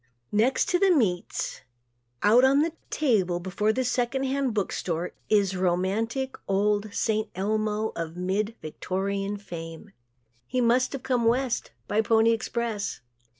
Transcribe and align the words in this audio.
Next 0.31 0.67
to 0.69 0.79
the 0.79 0.89
meats, 0.89 1.61
out 2.23 2.43
on 2.43 2.65
a 2.65 2.71
table 2.89 3.39
before 3.39 3.69
a 3.69 3.83
second 3.83 4.23
hand 4.23 4.51
book 4.55 4.71
store 4.71 5.11
is 5.29 5.55
romantic, 5.55 6.37
old 6.47 6.91
"St. 6.91 7.29
Elmo" 7.35 7.91
of 7.95 8.17
mid 8.17 8.55
Victorian 8.63 9.37
fame. 9.37 9.91
He 10.47 10.59
must 10.59 10.93
have 10.93 11.03
come 11.03 11.25
West 11.25 11.69
by 11.87 12.01
the 12.01 12.07
"Pony 12.09 12.31
Express." 12.31 13.01